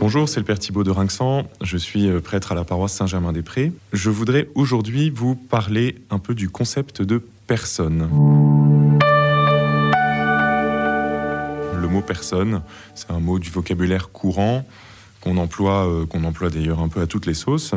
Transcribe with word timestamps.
Bonjour, 0.00 0.28
c'est 0.28 0.40
le 0.40 0.44
Père 0.44 0.58
Thibault 0.58 0.84
de 0.84 0.90
Rinxan. 0.90 1.48
Je 1.62 1.76
suis 1.76 2.08
euh, 2.08 2.20
prêtre 2.20 2.52
à 2.52 2.54
la 2.54 2.64
paroisse 2.64 2.92
Saint-Germain-des-Prés. 2.92 3.72
Je 3.92 4.10
voudrais 4.10 4.48
aujourd'hui 4.54 5.08
vous 5.08 5.36
parler 5.36 5.96
un 6.10 6.18
peu 6.18 6.34
du 6.34 6.48
concept 6.48 7.00
de 7.00 7.22
personne. 7.46 8.08
Le 11.80 11.88
mot 11.88 12.02
personne, 12.02 12.62
c'est 12.94 13.10
un 13.10 13.20
mot 13.20 13.38
du 13.38 13.50
vocabulaire 13.50 14.10
courant 14.10 14.66
qu'on 15.20 15.36
emploie, 15.38 15.88
euh, 15.88 16.06
qu'on 16.06 16.24
emploie 16.24 16.50
d'ailleurs 16.50 16.80
un 16.80 16.88
peu 16.88 17.00
à 17.00 17.06
toutes 17.06 17.26
les 17.26 17.34
sauces. 17.34 17.74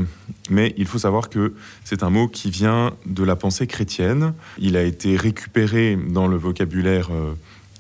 Mais 0.50 0.74
il 0.78 0.86
faut 0.86 1.00
savoir 1.00 1.30
que 1.30 1.54
c'est 1.84 2.04
un 2.04 2.10
mot 2.10 2.28
qui 2.28 2.50
vient 2.50 2.94
de 3.06 3.24
la 3.24 3.36
pensée 3.36 3.68
chrétienne. 3.68 4.34
Il 4.58 4.76
a 4.76 4.84
été 4.84 5.16
récupéré 5.16 5.96
dans 5.96 6.28
le 6.28 6.36
vocabulaire 6.36 7.10
euh, 7.12 7.34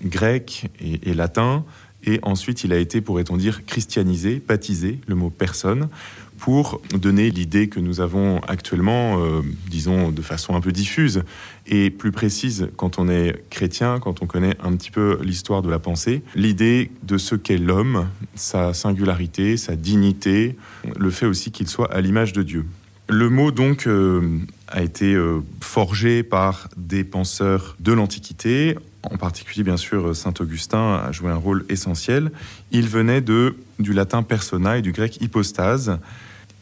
grec 0.04 0.70
et, 0.80 1.10
et 1.10 1.14
latin 1.14 1.66
et 2.04 2.20
ensuite, 2.22 2.64
il 2.64 2.74
a 2.74 2.78
été, 2.78 3.02
pourrait-on 3.02 3.38
dire, 3.38 3.66
christianisé, 3.66 4.42
baptisé, 4.48 5.00
le 5.08 5.16
mot 5.16 5.30
personne, 5.30 5.90
pour 6.38 6.82
donner 6.94 7.32
l'idée 7.32 7.68
que 7.68 7.80
nous 7.80 8.00
avons 8.00 8.40
actuellement, 8.42 9.20
euh, 9.20 9.42
disons 9.70 10.12
de 10.12 10.22
façon 10.22 10.56
un 10.56 10.62
peu 10.62 10.72
diffuse 10.72 11.24
et 11.66 11.90
plus 11.90 12.12
précise 12.12 12.70
quand 12.78 13.00
on 13.00 13.10
est 13.10 13.36
chrétien, 13.50 14.00
quand 14.00 14.22
on 14.22 14.28
connaît 14.28 14.56
un 14.64 14.76
petit 14.76 14.92
peu 14.92 15.20
l'histoire 15.24 15.62
de 15.62 15.70
la 15.70 15.80
pensée, 15.80 16.22
l'idée 16.36 16.92
de 17.04 17.18
ce 17.18 17.36
qu'est 17.36 17.58
l'homme, 17.58 18.08
sa 18.36 18.74
singularité, 18.74 19.58
sa 19.58 19.76
dignité, 19.76 20.56
le 20.98 21.10
fait 21.10 21.26
aussi 21.26 21.52
qu'il 21.52 21.68
soit 21.68 21.92
à 21.92 22.02
l'image 22.02 22.34
de 22.34 22.44
Dieu. 22.44 22.66
Le 23.10 23.30
mot 23.30 23.52
donc 23.52 23.88
euh, 23.88 24.40
a 24.68 24.84
été 24.84 25.14
euh, 25.14 25.40
forgé 25.62 26.24
par 26.24 26.70
des 26.78 27.04
penseurs 27.04 27.78
de 27.80 27.94
l'Antiquité 27.94 28.76
en 29.12 29.18
particulier 29.18 29.64
bien 29.64 29.78
sûr 29.78 30.16
Saint 30.16 30.34
Augustin 30.40 30.96
a 30.96 31.12
joué 31.12 31.32
un 31.32 31.36
rôle 31.36 31.66
essentiel. 31.70 32.32
Il 32.72 32.88
venait 32.88 33.22
de, 33.22 33.56
du 33.80 33.94
latin 33.94 34.24
persona 34.24 34.78
et 34.78 34.82
du 34.82 34.92
grec 34.92 35.22
hypostase. 35.22 36.00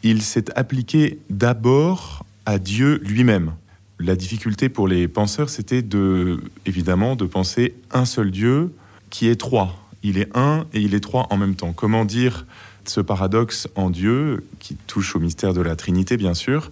Il 0.02 0.22
s'est 0.22 0.56
appliqué 0.56 1.18
d'abord 1.30 2.24
à 2.44 2.58
Dieu 2.58 3.00
lui-même. 3.04 3.52
La 3.98 4.14
difficulté 4.14 4.68
pour 4.68 4.88
les 4.88 5.08
penseurs, 5.08 5.48
c'était 5.48 5.82
de, 5.82 6.40
évidemment 6.66 7.16
de 7.16 7.24
penser 7.24 7.74
un 7.92 8.04
seul 8.04 8.30
Dieu 8.30 8.72
qui 9.10 9.28
est 9.28 9.36
trois. 9.36 9.88
Il 10.02 10.18
est 10.18 10.28
un 10.36 10.66
et 10.72 10.80
il 10.80 10.94
est 10.94 11.00
trois 11.00 11.26
en 11.30 11.36
même 11.36 11.54
temps. 11.54 11.72
Comment 11.72 12.04
dire 12.04 12.46
ce 12.84 13.00
paradoxe 13.00 13.68
en 13.74 13.90
Dieu, 13.90 14.44
qui 14.60 14.76
touche 14.86 15.16
au 15.16 15.18
mystère 15.18 15.54
de 15.54 15.60
la 15.60 15.76
Trinité, 15.76 16.16
bien 16.16 16.34
sûr? 16.34 16.70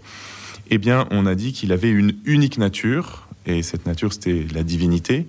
Eh 0.71 0.79
bien, 0.79 1.07
on 1.11 1.27
a 1.27 1.35
dit 1.35 1.53
qu'il 1.53 1.73
avait 1.73 1.91
une 1.91 2.15
unique 2.25 2.59
nature, 2.59 3.27
et 3.47 3.63
cette 3.63 3.87
nature, 3.87 4.13
c'était 4.13 4.47
la 4.55 4.63
divinité, 4.63 5.27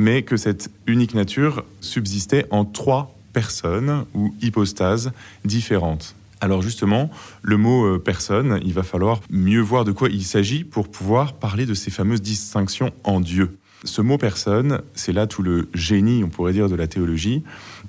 mais 0.00 0.22
que 0.22 0.38
cette 0.38 0.70
unique 0.86 1.12
nature 1.12 1.62
subsistait 1.82 2.46
en 2.50 2.64
trois 2.64 3.14
personnes 3.34 4.06
ou 4.14 4.34
hypostases 4.40 5.12
différentes. 5.44 6.14
Alors 6.40 6.62
justement, 6.62 7.10
le 7.42 7.58
mot 7.58 7.84
euh, 7.84 7.98
personne, 7.98 8.60
il 8.64 8.72
va 8.72 8.82
falloir 8.82 9.20
mieux 9.28 9.60
voir 9.60 9.84
de 9.84 9.92
quoi 9.92 10.08
il 10.08 10.24
s'agit 10.24 10.64
pour 10.64 10.88
pouvoir 10.88 11.34
parler 11.34 11.66
de 11.66 11.74
ces 11.74 11.90
fameuses 11.90 12.22
distinctions 12.22 12.92
en 13.04 13.20
Dieu. 13.20 13.58
Ce 13.84 14.00
mot 14.00 14.16
personne, 14.16 14.80
c'est 14.94 15.12
là 15.12 15.26
tout 15.26 15.42
le 15.42 15.68
génie, 15.74 16.24
on 16.24 16.30
pourrait 16.30 16.54
dire, 16.54 16.70
de 16.70 16.76
la 16.76 16.86
théologie. 16.86 17.42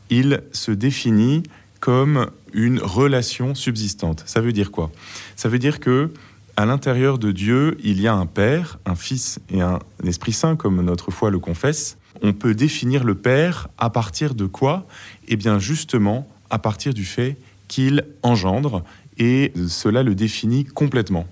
Il 0.10 0.44
se 0.52 0.72
définit 0.72 1.44
comme 1.80 2.30
une 2.54 2.80
relation 2.80 3.56
subsistante. 3.56 4.24
Ça 4.26 4.42
veut 4.42 4.52
dire 4.52 4.72
quoi? 4.72 4.92
Ça 5.38 5.48
veut 5.48 5.60
dire 5.60 5.80
que 5.80 6.12
à 6.58 6.66
l'intérieur 6.66 7.18
de 7.18 7.32
Dieu, 7.32 7.78
il 7.86 8.02
y 8.02 8.08
a 8.10 8.14
un 8.14 8.26
Père, 8.26 8.80
un 8.86 8.96
Fils 8.96 9.40
et 9.50 9.62
un 9.62 9.80
Esprit 10.06 10.34
Saint, 10.34 10.58
comme 10.58 10.82
notre 10.82 11.10
foi 11.10 11.30
le 11.30 11.40
confesse, 11.40 11.98
on 12.22 12.34
peut 12.34 12.54
définir 12.54 13.04
le 13.04 13.16
Père 13.16 13.68
à 13.78 13.90
partir 13.90 14.36
de 14.36 14.46
quoi? 14.46 14.86
Eh 15.28 15.36
bien 15.36 15.60
justement 15.60 16.28
à 16.50 16.60
partir 16.60 16.94
du 16.94 17.06
fait 17.06 17.38
qu'il 17.68 18.06
engendre, 18.24 18.84
et 19.18 19.54
cela 19.68 20.04
le 20.04 20.16
définit 20.16 20.66
complètement. 20.66 21.26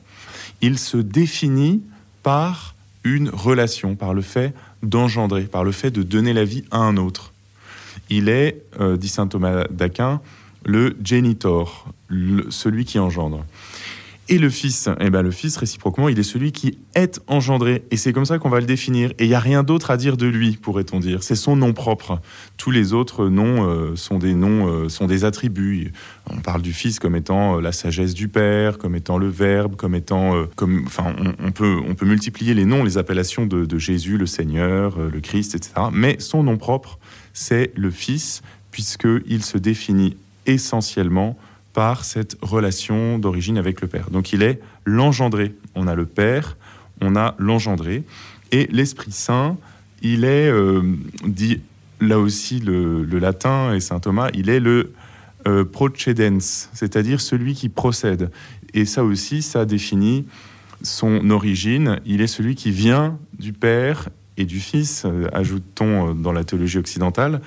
Il 0.62 0.80
se 0.80 0.98
définit 0.98 1.84
par 2.24 2.76
une 3.04 3.30
relation, 3.30 3.96
par 3.96 4.14
le 4.14 4.22
fait 4.22 4.54
d'engendrer, 4.84 5.44
par 5.44 5.64
le 5.64 5.72
fait 5.72 5.92
de 5.92 6.04
donner 6.04 6.34
la 6.34 6.46
vie 6.46 6.64
à 6.72 6.78
un 6.78 6.98
autre. 6.98 7.34
Il 8.10 8.30
est, 8.30 8.64
euh, 8.80 8.98
dit 8.98 9.10
saint 9.10 9.28
Thomas 9.28 9.66
d'Aquin, 9.70 10.22
le 10.66 10.96
génitor, 11.04 11.88
celui 12.50 12.86
qui 12.86 13.00
engendre. 13.00 13.46
Et 14.32 14.38
le 14.38 14.52
Fils, 14.52 14.88
eh 15.00 15.10
ben 15.10 15.24
le 15.24 15.32
Fils, 15.32 15.58
réciproquement, 15.58 16.08
il 16.08 16.20
est 16.20 16.24
celui 16.24 16.52
qui 16.52 16.78
est 16.94 17.20
engendré. 17.26 17.84
Et 17.90 17.98
c'est 17.98 18.14
comme 18.14 18.26
ça 18.26 18.38
qu'on 18.38 18.50
va 18.50 18.60
le 18.60 18.68
définir. 18.68 19.10
Et 19.18 19.24
il 19.26 19.30
n'y 19.30 19.34
a 19.34 19.40
rien 19.40 19.64
d'autre 19.64 19.90
à 19.90 19.98
dire 19.98 20.18
de 20.18 20.28
lui, 20.28 20.56
pourrait-on 20.56 21.00
dire. 21.00 21.24
C'est 21.24 21.36
son 21.36 21.56
nom 21.56 21.74
propre. 21.74 22.22
Tous 22.56 22.70
les 22.70 22.94
autres 22.94 23.28
noms 23.28 23.68
euh, 23.68 23.96
sont 23.96 24.20
des 24.20 24.36
noms, 24.36 24.68
euh, 24.68 24.88
sont 24.88 25.08
des 25.08 25.26
attributs. 25.26 25.94
On 26.30 26.38
parle 26.42 26.62
du 26.62 26.74
Fils 26.74 27.00
comme 27.00 27.16
étant 27.16 27.58
euh, 27.58 27.62
la 27.62 27.72
sagesse 27.72 28.14
du 28.14 28.28
Père, 28.28 28.78
comme 28.78 28.96
étant 28.96 29.18
le 29.18 29.30
Verbe, 29.30 29.76
comme 29.76 29.96
étant, 29.96 30.46
comme, 30.56 30.84
enfin, 30.86 31.16
on, 31.44 31.52
peut, 31.52 31.80
on 31.88 31.96
peut 31.96 32.06
multiplier 32.06 32.54
les 32.54 32.66
noms, 32.66 32.84
les 32.84 33.00
appellations 33.00 33.48
de, 33.48 33.66
de 33.66 33.78
Jésus, 33.80 34.20
le 34.20 34.28
Seigneur, 34.28 35.00
le 35.00 35.22
Christ, 35.22 35.56
etc. 35.56 35.74
Mais 35.92 36.18
son 36.20 36.44
nom 36.44 36.58
propre, 36.58 37.00
c'est 37.34 37.72
le 37.76 37.90
Fils, 37.90 38.44
puisqu'il 38.70 39.44
se 39.44 39.58
définit 39.58 40.16
essentiellement 40.46 41.36
par 41.80 42.04
cette 42.04 42.36
relation 42.42 43.20
d'origine 43.20 43.58
avec 43.58 43.80
le 43.80 43.88
Père. 43.88 44.10
Donc 44.10 44.34
il 44.34 44.44
est 44.44 44.60
l'engendré. 44.84 45.56
On 45.76 45.88
a 45.88 45.96
le 45.96 46.06
Père, 46.06 46.58
on 47.00 47.16
a 47.16 47.36
l'engendré. 47.40 48.04
Et 48.52 48.68
l'Esprit 48.70 49.14
Saint, 49.14 49.56
il 50.02 50.26
est, 50.26 50.50
euh, 50.50 50.82
dit 51.26 51.62
là 52.02 52.20
aussi 52.20 52.60
le, 52.60 53.06
latin 53.06 53.74
et 53.74 53.80
saint 53.80 54.02
Thomas, 54.02 54.30
il 54.34 54.50
est 54.50 54.60
le 54.60 54.92
euh, 55.48 55.64
procedens, 55.64 56.70
c'est-à-dire 56.74 57.22
celui 57.22 57.54
qui 57.54 57.70
procède. 57.70 58.30
Et 58.74 58.84
ça 58.84 59.06
aussi, 59.06 59.42
ça 59.42 59.64
définit 59.64 60.26
son 60.82 61.30
origine. 61.30 62.02
Il 62.06 62.20
est 62.20 62.28
celui 62.28 62.56
qui 62.56 62.72
vient 62.72 63.18
du 63.40 63.54
Père 63.54 64.10
et 64.36 64.44
du 64.44 64.60
Fils, 64.60 65.04
euh, 65.06 65.30
ajoute-t-on 65.32 66.14
dans 66.14 66.34
la 66.34 66.44
théologie 66.44 66.78
occidentale, 66.78 67.40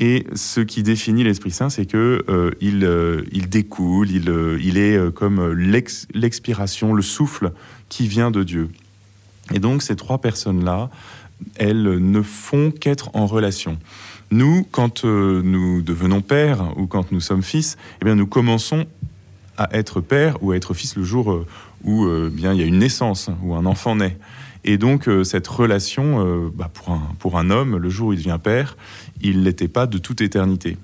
et 0.00 0.26
ce 0.34 0.60
qui 0.60 0.82
définit 0.82 1.24
l'Esprit 1.24 1.50
Saint, 1.50 1.70
c'est 1.70 1.86
que 1.86 2.24
euh, 2.28 2.52
il, 2.60 2.84
euh, 2.84 3.24
il, 3.32 3.48
découle, 3.48 4.10
il, 4.10 4.30
euh, 4.30 4.58
il 4.62 4.78
est 4.78 5.12
comme 5.12 5.52
l'expiration, 5.52 6.94
le 6.94 7.02
souffle 7.02 7.52
qui 7.88 8.06
vient 8.06 8.30
de 8.30 8.44
Dieu. 8.44 8.70
Et 9.52 9.58
donc 9.58 9.82
ces 9.82 9.96
trois 9.96 10.18
personnes-là, 10.18 10.90
elles 11.56 11.82
ne 11.82 12.22
font 12.22 12.70
qu'être 12.70 13.10
en 13.14 13.26
relation. 13.26 13.78
Nous, 14.30 14.66
quand 14.70 15.04
nous 15.04 15.80
devenons 15.80 16.20
pères 16.20 16.76
ou 16.76 16.86
quand 16.86 17.12
nous 17.12 17.20
sommes 17.20 17.42
fils, 17.42 17.78
eh 18.00 18.04
bien 18.04 18.14
nous 18.14 18.26
commençons 18.26 18.86
à 19.56 19.74
être 19.76 20.00
père 20.00 20.40
ou 20.42 20.52
à 20.52 20.56
être 20.56 20.74
fils 20.74 20.96
le 20.96 21.02
jour 21.02 21.46
où 21.82 22.06
bien 22.30 22.52
il 22.52 22.60
y 22.60 22.62
a 22.62 22.66
une 22.66 22.78
naissance, 22.78 23.30
où 23.42 23.54
un 23.54 23.64
enfant 23.64 23.96
naît. 23.96 24.18
Et 24.64 24.76
donc 24.78 25.08
cette 25.24 25.46
relation, 25.46 26.50
bah, 26.54 26.70
pour, 26.72 26.90
un, 26.90 27.14
pour 27.18 27.38
un 27.38 27.50
homme, 27.50 27.76
le 27.76 27.88
jour 27.88 28.08
où 28.08 28.12
il 28.12 28.18
devient 28.18 28.38
père, 28.42 28.76
il 29.20 29.42
n'était 29.42 29.68
pas 29.68 29.86
de 29.86 29.98
toute 29.98 30.20
éternité. 30.20 30.76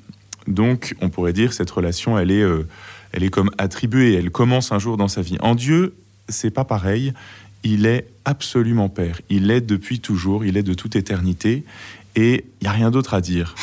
Donc, 0.47 0.95
on 1.01 1.09
pourrait 1.09 1.33
dire 1.33 1.53
cette 1.53 1.71
relation, 1.71 2.19
elle 2.19 2.31
est, 2.31 2.43
euh, 2.43 2.67
elle 3.13 3.25
est 3.25 3.31
comme 3.31 3.51
attribuée, 3.59 4.15
elle 4.15 4.31
commence 4.31 4.73
un 4.73 4.79
jour 4.79 4.97
dans 4.97 5.09
sa 5.09 5.23
vie. 5.23 5.37
En 5.41 5.55
Dieu, 5.55 5.95
c'est 6.29 6.51
pas 6.51 6.65
pareil. 6.65 7.13
Il 7.63 7.87
est 7.87 8.09
absolument 8.25 8.89
Père. 8.89 9.21
Il 9.31 9.51
est 9.51 9.63
depuis 9.63 10.01
toujours. 10.01 10.45
Il 10.45 10.57
est 10.57 10.63
de 10.63 10.75
toute 10.75 10.97
éternité. 10.97 11.65
Et 12.15 12.45
il 12.61 12.65
n'y 12.65 12.69
a 12.69 12.73
rien 12.73 12.91
d'autre 12.91 13.15
à 13.15 13.21
dire. 13.21 13.55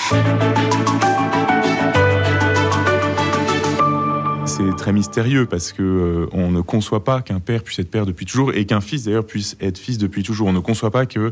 C'est 4.57 4.75
très 4.75 4.91
mystérieux 4.91 5.45
parce 5.45 5.71
que 5.71 5.81
euh, 5.81 6.27
on 6.33 6.51
ne 6.51 6.59
conçoit 6.59 7.05
pas 7.05 7.21
qu'un 7.21 7.39
père 7.39 7.63
puisse 7.63 7.79
être 7.79 7.89
père 7.89 8.05
depuis 8.05 8.25
toujours 8.25 8.53
et 8.53 8.65
qu'un 8.65 8.81
fils 8.81 9.05
d'ailleurs 9.05 9.25
puisse 9.25 9.55
être 9.61 9.77
fils 9.77 9.97
depuis 9.97 10.23
toujours. 10.23 10.47
On 10.47 10.53
ne 10.53 10.59
conçoit 10.59 10.91
pas 10.91 11.05
que 11.05 11.31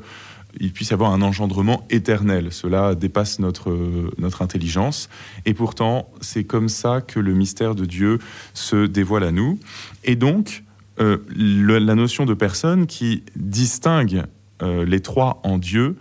il 0.60 0.72
puisse 0.72 0.94
avoir 0.94 1.12
un 1.12 1.22
engendrement 1.22 1.86
éternel. 1.90 2.48
Cela 2.52 2.96
dépasse 2.96 3.40
notre, 3.40 3.78
notre 4.18 4.42
intelligence. 4.42 5.10
Et 5.46 5.54
pourtant, 5.54 6.10
c'est 6.22 6.46
comme 6.46 6.70
ça 6.70 7.02
que 7.02 7.20
le 7.20 7.34
mystère 7.34 7.76
de 7.76 7.86
Dieu 7.86 8.20
se 8.54 8.86
dévoile 8.86 9.26
à 9.26 9.32
nous. 9.32 9.60
Et 10.06 10.16
donc, 10.16 10.64
euh, 11.00 11.18
la 11.36 11.96
notion 11.96 12.26
de 12.26 12.34
personne 12.34 12.88
qui 12.88 13.24
distingue 13.36 14.24
euh, 14.62 14.86
les 14.86 15.02
trois 15.02 15.40
en 15.44 15.58
Dieu, 15.58 15.98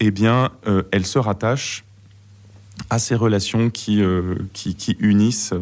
eh 0.00 0.10
bien, 0.10 0.50
euh, 0.66 0.82
elle 0.92 1.06
se 1.06 1.18
rattache 1.18 1.84
à 2.90 2.98
ces 2.98 3.14
relations 3.14 3.70
qui, 3.70 4.02
qui, 4.52 4.74
qui, 4.74 4.96
unissent, 4.98 5.54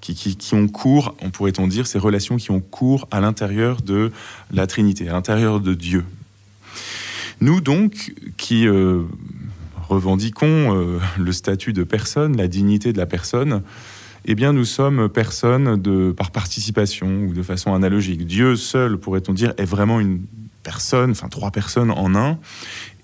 qui, 0.00 0.54
ont 0.54 0.68
cours, 0.68 1.14
on 1.22 1.30
pourrait-on 1.30 1.66
dire, 1.66 1.86
ces 1.86 1.98
relations 1.98 2.36
qui 2.36 2.50
ont 2.50 2.60
cours 2.60 3.06
à 3.10 3.20
l'intérieur 3.20 3.82
de 3.82 4.10
la 4.50 4.66
Trinité, 4.66 5.08
à 5.08 5.12
l'intérieur 5.12 5.60
de 5.60 5.74
Dieu. 5.74 6.04
Nous 7.40 7.60
donc, 7.60 8.14
qui 8.36 8.66
euh, 8.66 9.02
revendiquons 9.88 10.76
euh, 10.76 10.98
le 11.18 11.32
statut 11.32 11.72
de 11.72 11.84
personne, 11.84 12.36
la 12.36 12.48
dignité 12.48 12.92
de 12.92 12.98
la 12.98 13.06
personne, 13.06 13.62
eh 14.26 14.34
bien 14.34 14.52
nous 14.52 14.66
sommes 14.66 15.08
personnes 15.08 15.80
de, 15.80 16.12
par 16.12 16.30
participation 16.30 17.24
ou 17.24 17.32
de 17.32 17.42
façon 17.42 17.74
analogique. 17.74 18.26
Dieu 18.26 18.56
seul, 18.56 18.98
pourrait-on 18.98 19.32
dire, 19.32 19.54
est 19.56 19.64
vraiment 19.64 19.98
une 20.00 20.20
personne, 20.62 21.12
enfin 21.12 21.28
trois 21.28 21.50
personnes 21.50 21.90
en 21.90 22.14
un. 22.14 22.38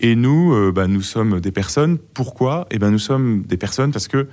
Et 0.01 0.15
nous, 0.15 0.55
euh, 0.55 0.73
bah, 0.73 0.87
nous 0.87 1.03
sommes 1.03 1.41
des 1.41 1.53
personnes. 1.53 1.99
Pourquoi? 1.99 2.67
Eh 2.71 2.79
bien 2.79 2.91
nous 2.91 2.99
sommes 2.99 3.43
des 3.43 3.57
personnes 3.57 3.93
parce 3.93 4.09
que 4.09 4.29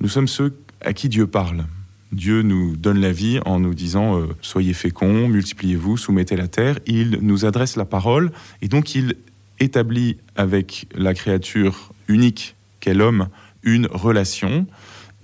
nous 0.00 0.08
sommes 0.08 0.28
ceux 0.28 0.58
à 0.80 0.92
qui 0.92 1.08
Dieu 1.08 1.26
parle. 1.26 1.64
Dieu 2.12 2.42
nous 2.42 2.76
donne 2.76 3.00
la 3.00 3.12
vie 3.12 3.40
en 3.44 3.60
nous 3.60 3.74
disant 3.74 4.18
euh, 4.18 4.26
soyez 4.40 4.74
féconds, 4.74 5.28
multipliez-vous, 5.28 5.96
soumettez 5.96 6.36
la 6.36 6.48
terre. 6.48 6.78
Il 6.86 7.18
nous 7.22 7.44
adresse 7.44 7.76
la 7.76 7.84
parole 7.84 8.32
et 8.62 8.68
donc 8.68 8.94
il 8.94 9.16
établit 9.60 10.16
avec 10.36 10.86
la 10.94 11.14
créature 11.14 11.92
unique 12.08 12.56
qu'est 12.80 12.94
l'homme 12.94 13.28
une 13.62 13.86
relation. 13.86 14.66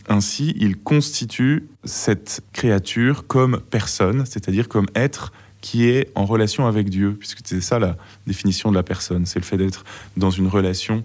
Ainsi, 0.08 0.54
il 0.58 0.76
constitue 0.76 1.66
cette 1.84 2.42
créature 2.52 3.26
comme 3.26 3.60
personne, 3.70 4.24
c'est-à-dire 4.26 4.68
comme 4.68 4.86
être 4.94 5.32
qui 5.60 5.88
est 5.88 6.12
en 6.14 6.26
relation 6.26 6.66
avec 6.66 6.90
Dieu, 6.90 7.16
puisque 7.18 7.40
c'est 7.44 7.60
ça 7.60 7.80
la 7.80 7.96
définition 8.26 8.70
de 8.70 8.76
la 8.76 8.84
personne, 8.84 9.26
c'est 9.26 9.40
le 9.40 9.44
fait 9.44 9.56
d'être 9.56 9.84
dans 10.16 10.30
une 10.30 10.46
relation 10.46 11.02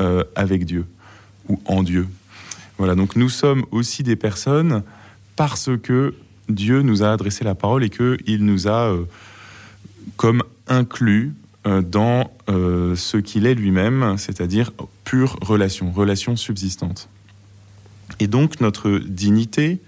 euh, 0.00 0.24
avec 0.34 0.64
Dieu 0.64 0.86
ou 1.48 1.60
en 1.66 1.82
Dieu. 1.82 2.08
Voilà, 2.78 2.94
donc 2.94 3.16
nous 3.16 3.28
sommes 3.28 3.66
aussi 3.70 4.02
des 4.02 4.16
personnes 4.16 4.82
parce 5.38 5.70
que 5.80 6.14
Dieu 6.48 6.82
nous 6.82 7.04
a 7.04 7.12
adressé 7.12 7.44
la 7.44 7.54
parole 7.54 7.84
et 7.84 7.90
qu'il 7.90 8.44
nous 8.44 8.66
a 8.66 8.92
euh, 8.92 9.04
comme 10.16 10.42
inclus 10.66 11.32
euh, 11.64 11.80
dans 11.80 12.32
euh, 12.48 12.96
ce 12.96 13.18
qu'il 13.18 13.46
est 13.46 13.54
lui-même, 13.54 14.16
c'est-à-dire 14.18 14.72
pure 15.04 15.38
relation, 15.40 15.92
relation 15.92 16.34
subsistante. 16.34 17.08
Et 18.18 18.26
donc 18.26 18.60
notre 18.60 18.98
dignité, 18.98 19.80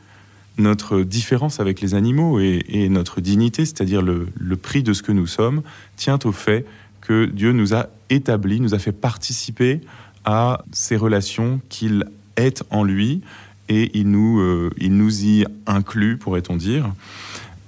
notre 0.56 1.00
différence 1.00 1.58
avec 1.58 1.80
les 1.80 1.96
animaux 1.96 2.38
et, 2.38 2.88
notre 2.88 3.20
dignité, 3.20 3.64
c'est-à-dire 3.64 4.02
le, 4.02 4.28
le, 4.38 4.56
prix 4.56 4.84
de 4.84 4.92
ce 4.92 5.02
que 5.02 5.10
nous 5.10 5.26
sommes, 5.26 5.62
tient 5.96 6.20
au 6.24 6.30
fait 6.30 6.64
que 7.00 7.24
Dieu 7.24 7.50
nous 7.50 7.74
a 7.74 7.88
établi, 8.08 8.60
nous 8.60 8.74
a 8.74 8.78
fait 8.78 8.92
participer 8.92 9.80
à 10.24 10.62
ces 10.70 10.96
relations 10.96 11.60
qu'il 11.68 12.04
est 12.36 12.62
en 12.70 12.84
lui 12.84 13.22
et 13.70 13.90
il 13.94 14.10
nous, 14.10 14.40
euh, 14.40 14.70
il 14.76 14.96
nous 14.96 15.24
y 15.24 15.46
inclut, 15.66 16.18
pourrait-on 16.18 16.56
dire, 16.56 16.92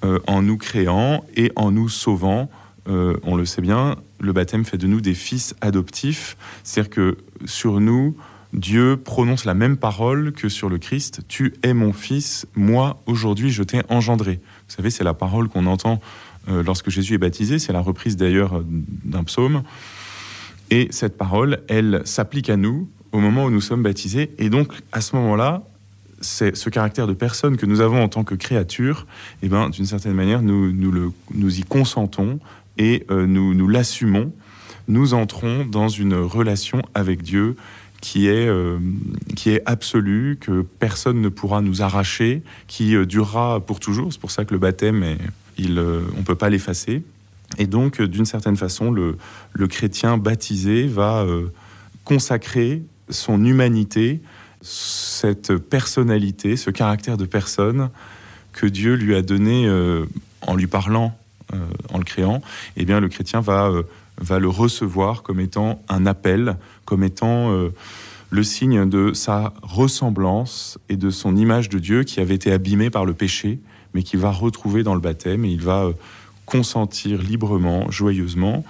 euh, 0.04 0.18
en 0.26 0.42
nous 0.42 0.58
créant 0.58 1.24
et 1.36 1.52
en 1.56 1.70
nous 1.70 1.88
sauvant. 1.88 2.50
Euh, 2.88 3.16
on 3.22 3.36
le 3.36 3.46
sait 3.46 3.62
bien, 3.62 3.94
le 4.18 4.32
baptême 4.32 4.64
fait 4.64 4.76
de 4.76 4.88
nous 4.88 5.00
des 5.00 5.14
fils 5.14 5.54
adoptifs, 5.60 6.36
c'est-à-dire 6.64 6.90
que 6.90 7.18
sur 7.44 7.80
nous, 7.80 8.16
Dieu 8.52 8.96
prononce 8.96 9.44
la 9.44 9.54
même 9.54 9.76
parole 9.76 10.32
que 10.32 10.48
sur 10.48 10.68
le 10.68 10.78
Christ. 10.78 11.20
Tu 11.28 11.54
es 11.62 11.72
mon 11.72 11.92
fils, 11.92 12.46
moi 12.56 13.00
aujourd'hui 13.06 13.50
je 13.50 13.62
t'ai 13.62 13.80
engendré. 13.88 14.40
Vous 14.68 14.74
savez, 14.74 14.90
c'est 14.90 15.04
la 15.04 15.14
parole 15.14 15.48
qu'on 15.48 15.66
entend 15.66 16.00
lorsque 16.48 16.90
Jésus 16.90 17.14
est 17.14 17.18
baptisé, 17.18 17.60
c'est 17.60 17.72
la 17.72 17.80
reprise 17.80 18.16
d'ailleurs 18.16 18.62
d'un 18.66 19.22
psaume. 19.24 19.62
Et 20.70 20.88
cette 20.90 21.16
parole, 21.16 21.62
elle 21.68 22.02
s'applique 22.04 22.50
à 22.50 22.56
nous 22.56 22.90
au 23.12 23.20
moment 23.20 23.44
où 23.44 23.50
nous 23.50 23.60
sommes 23.60 23.82
baptisés. 23.82 24.32
Et 24.38 24.50
donc, 24.50 24.72
à 24.90 25.00
ce 25.00 25.16
moment-là, 25.16 25.62
ce 26.22 26.70
caractère 26.70 27.06
de 27.06 27.12
personne 27.12 27.56
que 27.56 27.66
nous 27.66 27.80
avons 27.80 28.02
en 28.02 28.08
tant 28.08 28.24
que 28.24 28.34
créature, 28.34 29.06
eh 29.42 29.48
ben, 29.48 29.70
d'une 29.70 29.86
certaine 29.86 30.14
manière, 30.14 30.42
nous, 30.42 30.72
nous, 30.72 30.90
le, 30.90 31.12
nous 31.34 31.58
y 31.58 31.62
consentons 31.62 32.38
et 32.78 33.04
euh, 33.10 33.26
nous, 33.26 33.54
nous 33.54 33.68
l'assumons. 33.68 34.32
Nous 34.88 35.14
entrons 35.14 35.64
dans 35.64 35.88
une 35.88 36.14
relation 36.14 36.82
avec 36.94 37.22
Dieu 37.22 37.56
qui 38.00 38.26
est, 38.26 38.48
euh, 38.48 38.78
qui 39.36 39.50
est 39.50 39.62
absolue, 39.64 40.36
que 40.40 40.62
personne 40.62 41.20
ne 41.20 41.28
pourra 41.28 41.60
nous 41.60 41.82
arracher, 41.82 42.42
qui 42.66 42.96
euh, 42.96 43.06
durera 43.06 43.60
pour 43.60 43.78
toujours. 43.78 44.12
C'est 44.12 44.20
pour 44.20 44.32
ça 44.32 44.44
que 44.44 44.52
le 44.52 44.58
baptême, 44.58 45.04
il, 45.56 45.78
on 45.78 46.18
ne 46.18 46.24
peut 46.24 46.34
pas 46.34 46.50
l'effacer. 46.50 47.02
Et 47.58 47.66
donc, 47.66 48.00
d'une 48.00 48.24
certaine 48.24 48.56
façon, 48.56 48.90
le, 48.90 49.18
le, 49.52 49.66
chrétien 49.68 50.16
baptisé 50.16 50.86
va 50.86 51.26
consacrer 52.04 52.82
son 53.10 53.44
humanité 53.44 54.22
cette 54.62 55.56
personnalité, 55.56 56.56
ce 56.56 56.70
caractère 56.70 57.16
de 57.16 57.26
personne 57.26 57.90
que 58.52 58.66
Dieu 58.66 58.94
lui 58.94 59.14
a 59.14 59.22
donné 59.22 59.66
euh, 59.66 60.06
en 60.42 60.54
lui 60.54 60.66
parlant, 60.66 61.16
euh, 61.52 61.58
en 61.92 61.98
le 61.98 62.04
créant, 62.04 62.42
eh 62.76 62.84
bien 62.84 63.00
le 63.00 63.08
chrétien 63.08 63.40
va, 63.40 63.68
euh, 63.68 63.82
va 64.18 64.38
le 64.38 64.48
recevoir 64.48 65.22
comme 65.22 65.40
étant 65.40 65.82
un 65.88 66.06
appel, 66.06 66.56
comme 66.84 67.02
étant 67.02 67.50
le 68.30 68.42
signe 68.42 68.88
de 68.88 69.12
sa 69.14 69.54
ressemblance 69.62 70.78
et 70.88 70.96
de 70.96 71.10
son 71.10 71.36
image 71.36 71.68
de 71.68 71.78
Dieu 71.78 72.04
qui 72.04 72.20
avait 72.20 72.34
été 72.34 72.52
abîmée 72.52 72.90
par 72.90 73.04
le 73.04 73.14
péché, 73.14 73.58
mais 73.94 74.02
qu'il 74.02 74.20
va 74.20 74.30
retrouver 74.30 74.82
dans 74.82 74.94
le 74.94 75.00
baptême 75.00 75.44
et 75.44 75.50
il 75.50 75.62
va 75.62 75.90
consentir 76.44 77.22
librement, 77.22 77.90
joyeusement 77.90 78.64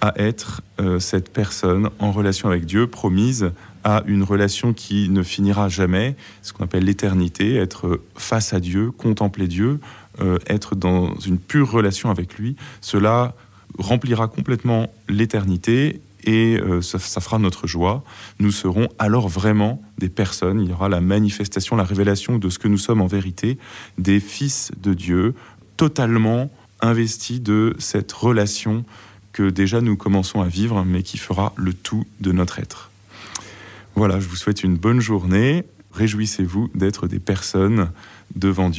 à 0.00 0.14
être 0.16 0.62
cette 1.00 1.32
personne 1.32 1.90
en 1.98 2.12
relation 2.12 2.48
avec 2.48 2.64
Dieu 2.64 2.86
promise 2.86 3.50
à 3.84 4.02
une 4.06 4.22
relation 4.22 4.72
qui 4.72 5.08
ne 5.08 5.22
finira 5.22 5.68
jamais, 5.68 6.16
ce 6.42 6.52
qu'on 6.52 6.64
appelle 6.64 6.84
l'éternité, 6.84 7.56
être 7.56 8.00
face 8.16 8.52
à 8.52 8.60
Dieu, 8.60 8.90
contempler 8.90 9.46
Dieu, 9.46 9.80
euh, 10.20 10.38
être 10.46 10.74
dans 10.74 11.14
une 11.20 11.38
pure 11.38 11.70
relation 11.70 12.10
avec 12.10 12.38
lui, 12.38 12.56
cela 12.80 13.34
remplira 13.78 14.28
complètement 14.28 14.90
l'éternité 15.08 16.00
et 16.24 16.58
euh, 16.60 16.82
ça, 16.82 16.98
fera 16.98 17.38
notre 17.38 17.66
joie. 17.66 18.02
Nous 18.38 18.50
serons 18.50 18.88
alors 18.98 19.28
vraiment 19.28 19.80
des 19.98 20.08
personnes, 20.08 20.60
il 20.60 20.70
y 20.70 20.72
aura 20.72 20.88
la 20.88 21.00
manifestation, 21.00 21.76
la 21.76 21.84
révélation 21.84 22.38
de 22.38 22.50
ce 22.50 22.58
que 22.58 22.68
nous 22.68 22.78
sommes 22.78 23.00
en 23.00 23.06
vérité, 23.06 23.58
des 23.96 24.20
fils 24.20 24.72
de 24.82 24.94
Dieu, 24.94 25.34
totalement 25.76 26.50
investis 26.80 27.40
de 27.40 27.74
cette 27.78 28.12
relation 28.12 28.84
que 29.32 29.48
déjà 29.50 29.80
nous 29.80 29.96
commençons 29.96 30.40
à 30.40 30.48
vivre, 30.48 30.84
mais 30.84 31.02
qui 31.02 31.18
fera 31.18 31.52
le 31.56 31.72
tout 31.72 32.04
de 32.20 32.32
notre 32.32 32.58
être. 32.58 32.90
Voilà, 33.98 34.20
je 34.20 34.28
vous 34.28 34.36
souhaite 34.36 34.62
une 34.62 34.76
bonne 34.76 35.00
journée. 35.00 35.64
Réjouissez-vous 35.90 36.68
d'être 36.72 37.08
des 37.08 37.18
personnes 37.18 37.90
devant 38.36 38.70
Dieu. 38.70 38.76